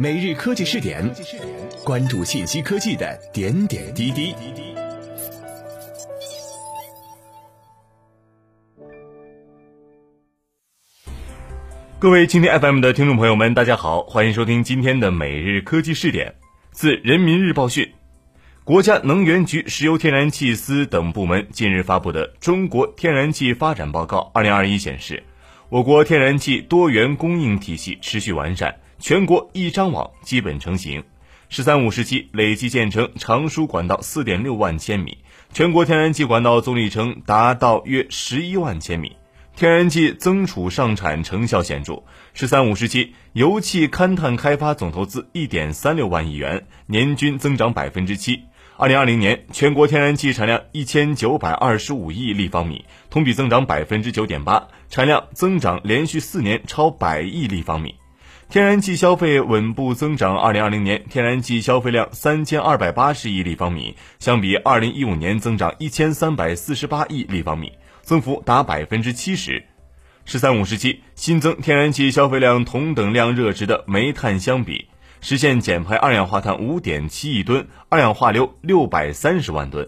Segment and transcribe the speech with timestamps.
[0.00, 1.12] 每日科技试点，
[1.84, 4.32] 关注信息科技的点点滴滴。
[11.98, 16.32] 各位蜻蜓 FM 的听众朋友们，大家好，欢迎收听今天的每日科技试点。
[16.70, 17.92] 自人民日报讯，
[18.62, 25.24] 国家能源局石油天然气司等部门近日发布的《中国天然气发展报告（二零二一）》显示，
[25.68, 28.72] 我国天然气多元供应体系持续完善。
[29.00, 31.04] 全国一张网基本成型
[31.48, 35.18] ，“十三五”时期累计建成长输管道四点六万千米，
[35.52, 39.16] 全国天然气管道总里程达到约十一万千米，
[39.54, 42.02] 天然气增储上产成效显著。
[42.34, 48.42] “十三五”时期油气勘探开发总投资一点三六万亿元，年均增长百分之七。
[48.76, 57.94] 二零二零年全国天然气产量一千九百二十五亿立方米，同比增长百分之九点八，产量增长连续四年超百亿立方米。
[58.50, 60.38] 天然气消费稳步增长。
[60.38, 69.62] 二零二零年天然气消费量三千二百八十亿立方米，相比二零一五年增长一千三百四十八亿立方米，增幅达百分之七十。
[70.24, 74.88] 十三五时期新增天然气消费量同等量热值的煤炭相比，
[75.20, 79.86] 实现减排二氧化碳五点七亿吨，二氧化硫六百三十万吨。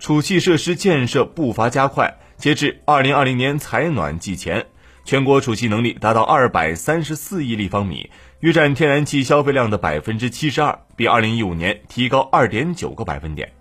[0.00, 4.66] 储气设施建设步伐加快，截至二零二零年采暖季前。
[5.04, 8.08] 全国储气能力达到二百三十四亿立方米，
[8.40, 13.52] 约占天然气消费量的百分之七十二，比二零一五年提高二点九个百分点。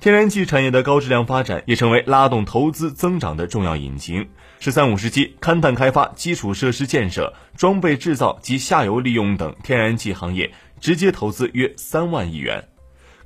[0.00, 4.28] 天然气产业的高质量发展也成为拉动投资增长的重要引擎。
[4.58, 12.64] “十三五”时期，勘探开发、基础设施建设、装备制造及下游利用等天然气行业直接投资约三万亿元。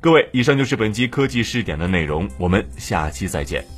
[0.01, 3.76] 各位，以上就是本期科技试点的内容，我们下期再见。